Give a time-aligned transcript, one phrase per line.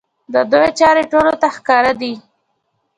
[0.33, 2.13] د دوی چارې ټولو ته ښکاره دي.